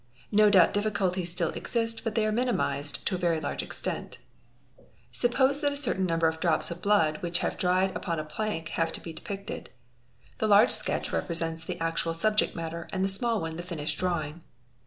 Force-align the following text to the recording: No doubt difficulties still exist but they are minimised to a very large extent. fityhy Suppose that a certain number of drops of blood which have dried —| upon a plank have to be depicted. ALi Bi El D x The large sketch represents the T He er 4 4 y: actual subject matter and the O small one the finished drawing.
No 0.31 0.49
doubt 0.49 0.73
difficulties 0.73 1.29
still 1.29 1.51
exist 1.51 2.03
but 2.03 2.15
they 2.15 2.25
are 2.25 2.31
minimised 2.31 3.05
to 3.05 3.13
a 3.13 3.19
very 3.19 3.39
large 3.39 3.61
extent. 3.61 4.17
fityhy 4.17 4.87
Suppose 5.11 5.61
that 5.61 5.71
a 5.71 5.75
certain 5.75 6.07
number 6.07 6.27
of 6.27 6.39
drops 6.39 6.71
of 6.71 6.81
blood 6.81 7.17
which 7.21 7.37
have 7.45 7.55
dried 7.55 7.95
—| 7.95 7.95
upon 7.95 8.17
a 8.17 8.23
plank 8.23 8.69
have 8.69 8.91
to 8.93 8.99
be 8.99 9.13
depicted. 9.13 9.67
ALi 9.67 9.67
Bi 9.67 9.67
El 9.67 9.67
D 9.67 10.25
x 10.25 10.35
The 10.39 10.47
large 10.47 10.71
sketch 10.71 11.13
represents 11.13 11.63
the 11.65 11.73
T 11.73 11.77
He 11.77 11.85
er 11.85 11.85
4 11.85 11.85
4 11.85 11.85
y: 11.85 11.89
actual 11.91 12.13
subject 12.15 12.55
matter 12.55 12.87
and 12.91 13.03
the 13.05 13.09
O 13.09 13.13
small 13.13 13.41
one 13.41 13.57
the 13.57 13.61
finished 13.61 13.99
drawing. 13.99 14.41